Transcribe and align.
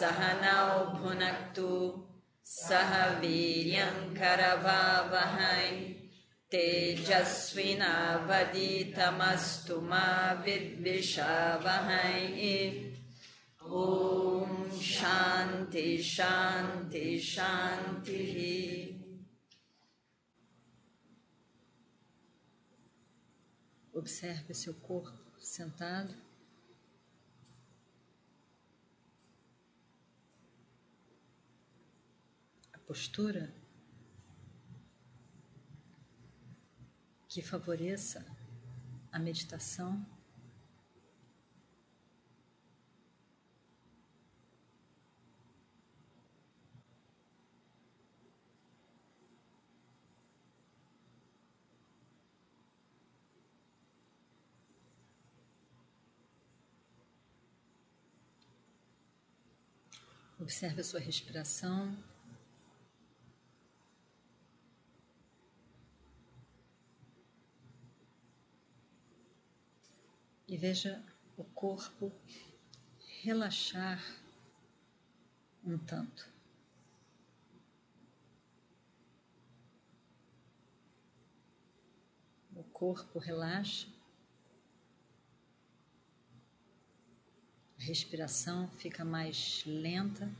Sahanau 0.00 0.96
Bhunaktu 0.96 2.00
Sahaviryam 2.42 4.16
Karavavahai 4.16 5.92
Tejasvina 6.50 8.24
Vaditamastu 8.26 9.82
Ma 9.82 10.40
Vidvishavahai 10.42 12.94
Om 13.60 14.70
Shanti 14.72 15.98
Shanti 16.00 17.20
Shanti 17.20 18.96
Observe 23.92 24.54
seu 24.54 24.72
corpo 24.72 25.12
sentado. 25.38 26.29
Postura 32.90 33.54
que 37.28 37.40
favoreça 37.40 38.26
a 39.12 39.18
meditação. 39.20 40.04
Observe 60.40 60.80
a 60.80 60.84
sua 60.84 60.98
respiração. 60.98 61.96
Veja 70.60 71.02
o 71.38 71.44
corpo 71.44 72.12
relaxar 73.22 73.98
um 75.64 75.78
tanto. 75.78 76.28
O 82.54 82.62
corpo 82.64 83.18
relaxa. 83.18 83.88
A 87.78 87.82
respiração 87.82 88.68
fica 88.68 89.02
mais 89.02 89.64
lenta. 89.64 90.30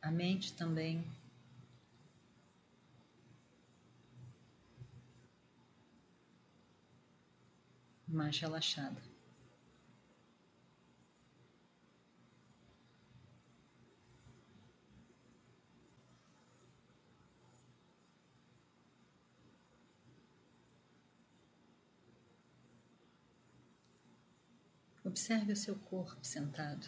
A 0.00 0.10
mente 0.10 0.54
também 0.54 1.04
mais 8.14 8.38
relaxada. 8.38 9.00
Observe 25.04 25.52
o 25.52 25.56
seu 25.56 25.76
corpo 25.76 26.24
sentado. 26.24 26.86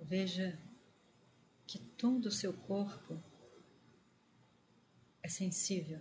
Veja 0.00 0.58
todo 1.96 2.26
o 2.26 2.30
seu 2.30 2.52
corpo 2.52 3.22
é 5.22 5.28
sensível. 5.28 6.00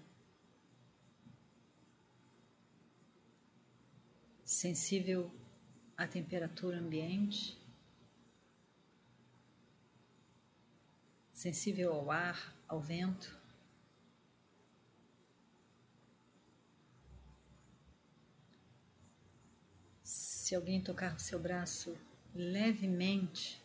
Sensível 4.43 5.33
à 5.97 6.07
temperatura 6.07 6.77
ambiente, 6.77 7.57
sensível 11.33 11.93
ao 11.93 12.11
ar, 12.11 12.55
ao 12.67 12.79
vento. 12.79 13.35
Se 20.03 20.53
alguém 20.53 20.79
tocar 20.83 21.15
o 21.15 21.19
seu 21.19 21.39
braço 21.39 21.97
levemente, 22.35 23.64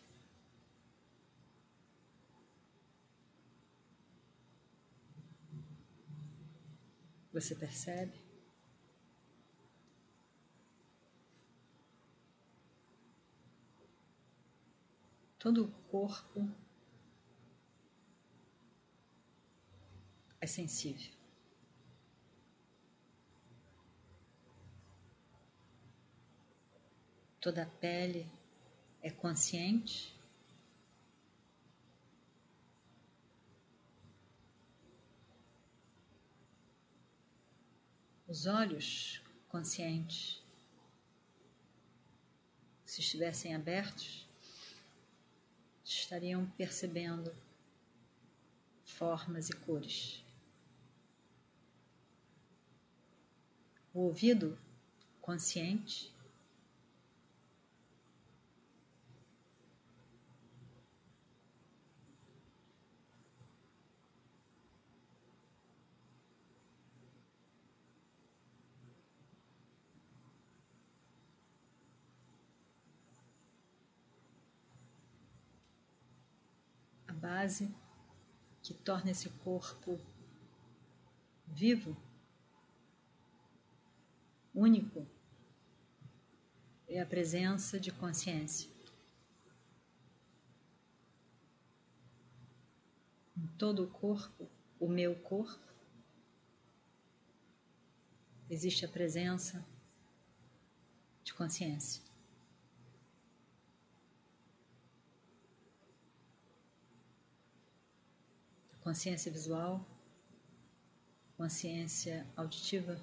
Você 7.41 7.55
percebe? 7.55 8.13
Todo 15.39 15.65
o 15.65 15.73
corpo 15.91 16.47
é 20.39 20.47
sensível. 20.47 21.11
Toda 27.41 27.63
a 27.63 27.67
pele 27.67 28.31
é 29.01 29.11
consciente. 29.11 30.15
Os 38.31 38.47
olhos 38.47 39.21
conscientes, 39.49 40.41
se 42.85 43.01
estivessem 43.01 43.57
abertos, 43.57 44.25
estariam 45.85 46.49
percebendo 46.51 47.35
formas 48.85 49.51
e 49.51 49.53
cores. 49.53 50.25
O 53.93 54.03
ouvido 54.03 54.57
consciente 55.21 56.15
base 77.31 77.73
que 78.61 78.75
torna 78.75 79.13
esse 79.13 79.31
corpo 79.45 80.01
vivo, 81.47 81.97
único, 84.53 85.07
é 86.89 87.01
a 87.01 87.07
presença 87.07 87.79
de 87.79 87.93
consciência. 87.93 88.69
Em 93.37 93.47
todo 93.57 93.85
o 93.85 93.89
corpo, 93.89 94.51
o 94.81 94.89
meu 94.89 95.15
corpo, 95.15 95.73
existe 98.51 98.85
a 98.85 98.89
presença 98.89 99.65
de 101.23 101.33
consciência. 101.33 102.10
Consciência 108.91 109.31
visual, 109.31 109.87
consciência 111.37 112.27
auditiva, 112.37 113.01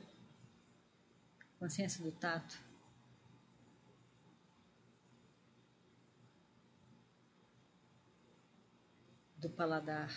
consciência 1.58 2.04
do 2.04 2.12
tato. 2.12 2.60
Do 9.38 9.50
paladar. 9.50 10.12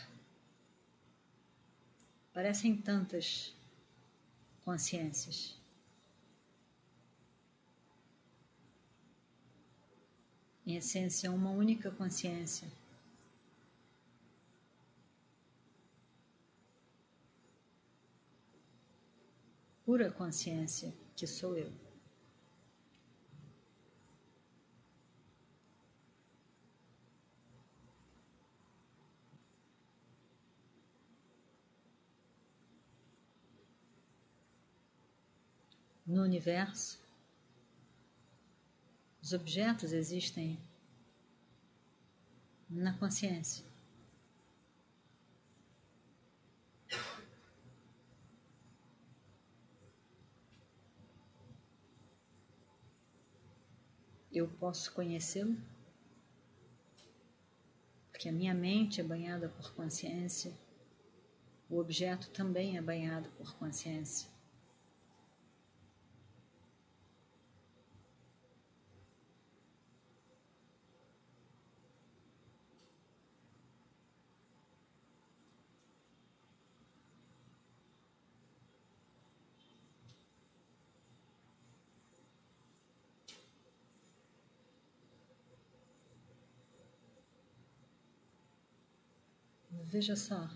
Parecem 2.32 2.76
tantas 2.76 3.54
consciências. 4.64 5.56
Em 10.66 10.74
essência, 10.74 11.30
uma 11.30 11.50
única 11.50 11.92
consciência. 11.92 12.66
Pura 19.90 20.08
consciência 20.08 20.94
que 21.16 21.26
sou 21.26 21.58
eu. 21.58 21.72
No 36.06 36.22
universo, 36.22 37.02
os 39.20 39.32
objetos 39.32 39.92
existem 39.92 40.56
na 42.68 42.96
consciência. 42.96 43.69
Eu 54.32 54.46
posso 54.46 54.92
conhecê-lo, 54.92 55.56
porque 58.12 58.28
a 58.28 58.32
minha 58.32 58.54
mente 58.54 59.00
é 59.00 59.04
banhada 59.04 59.48
por 59.48 59.74
consciência, 59.74 60.52
o 61.68 61.78
objeto 61.78 62.30
também 62.30 62.76
é 62.76 62.82
banhado 62.82 63.28
por 63.30 63.52
consciência. 63.56 64.29
Veja 89.92 90.14
só 90.14 90.48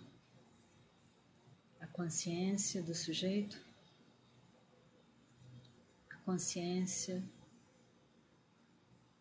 a 1.81 1.89
consciência 1.89 2.81
do 2.81 2.95
sujeito, 2.95 3.61
a 6.09 6.17
consciência 6.19 7.21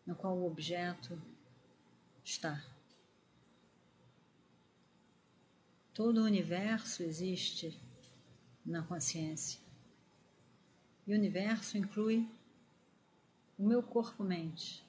no 0.06 0.14
qual 0.14 0.38
o 0.38 0.46
objeto 0.46 1.20
está. 2.24 2.64
Todo 5.92 6.18
o 6.18 6.24
universo 6.24 7.02
existe 7.02 7.76
na 8.64 8.84
consciência. 8.84 9.58
E 11.08 11.12
o 11.12 11.16
universo 11.16 11.76
inclui 11.76 12.30
o 13.58 13.66
meu 13.66 13.82
corpo-mente. 13.82 14.83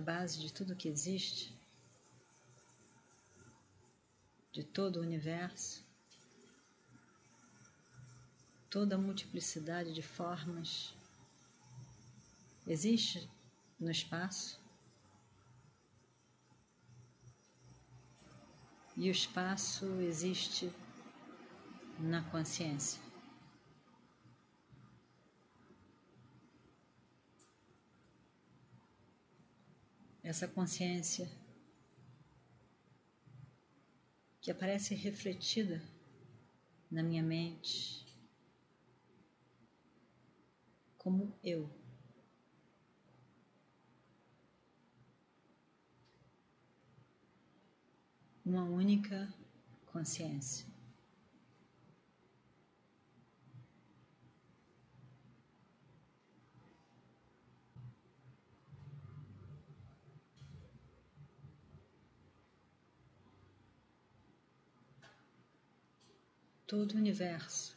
A 0.00 0.02
base 0.02 0.38
de 0.38 0.50
tudo 0.50 0.74
que 0.74 0.88
existe, 0.88 1.54
de 4.50 4.64
todo 4.64 4.96
o 4.96 5.02
universo, 5.02 5.84
toda 8.70 8.94
a 8.94 8.98
multiplicidade 8.98 9.92
de 9.92 10.00
formas 10.00 10.94
existe 12.66 13.28
no 13.78 13.90
espaço. 13.90 14.58
E 18.96 19.08
o 19.08 19.12
espaço 19.12 19.84
existe 20.00 20.72
na 21.98 22.22
consciência. 22.30 23.09
Essa 30.30 30.46
consciência 30.46 31.28
que 34.40 34.48
aparece 34.48 34.94
refletida 34.94 35.82
na 36.88 37.02
minha 37.02 37.22
mente 37.22 38.06
como 40.96 41.36
eu. 41.42 41.68
Uma 48.44 48.62
única 48.64 49.34
consciência. 49.86 50.64
Todo 66.70 66.92
o 66.92 66.98
universo, 66.98 67.76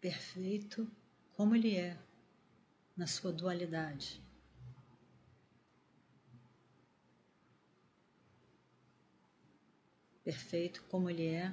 perfeito 0.00 0.88
como 1.32 1.56
ele 1.56 1.74
é 1.74 1.98
na 2.96 3.08
sua 3.08 3.32
dualidade. 3.32 4.22
Perfeito 10.22 10.84
como 10.84 11.10
ele 11.10 11.26
é 11.26 11.52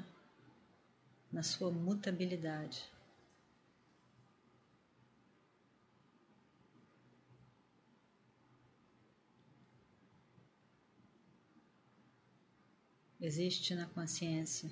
na 1.32 1.42
sua 1.42 1.72
mutabilidade. 1.72 2.93
Existe 13.26 13.74
na 13.74 13.88
consciência, 13.88 14.70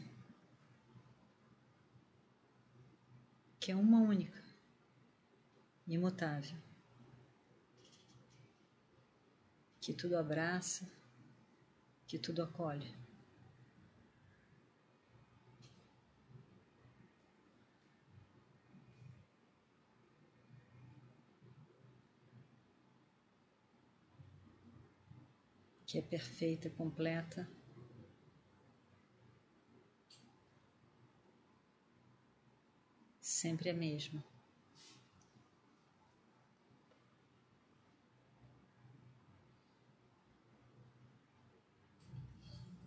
que 3.57 3.71
é 3.71 3.75
uma 3.75 4.01
única, 4.01 4.43
imutável, 5.87 6.57
que 9.79 9.93
tudo 9.93 10.17
abraça, 10.17 10.85
que 12.05 12.19
tudo 12.19 12.43
acolhe. 12.43 12.93
Que 25.85 25.99
é 25.99 26.01
perfeita, 26.01 26.69
completa 26.69 27.47
sempre 33.41 33.71
a 33.71 33.73
mesma. 33.73 34.23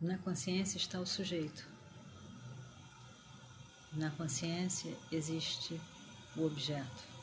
Na 0.00 0.16
consciência 0.18 0.76
está 0.76 1.00
o 1.00 1.06
sujeito. 1.06 1.68
Na 3.94 4.12
consciência 4.12 4.96
existe 5.10 5.80
o 6.36 6.44
objeto. 6.44 7.13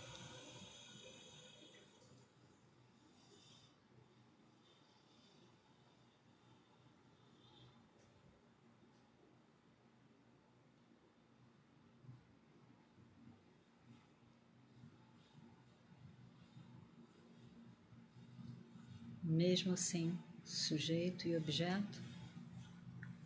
Mesmo 19.31 19.75
assim, 19.75 20.19
sujeito 20.43 21.25
e 21.25 21.37
objeto, 21.37 22.03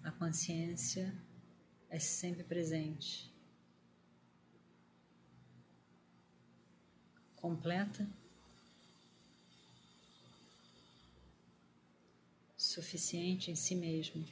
a 0.04 0.12
consciência 0.12 1.12
é 1.90 1.98
sempre 1.98 2.44
presente, 2.44 3.34
completa, 7.36 8.08
suficiente 12.56 13.50
em 13.50 13.56
si 13.56 13.74
mesmo. 13.74 14.24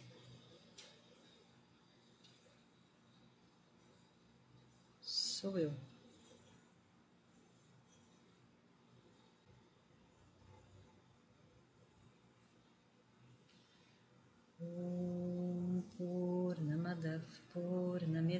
Sou 5.02 5.58
eu. 5.58 5.93